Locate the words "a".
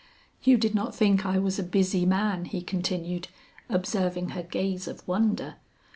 1.59-1.63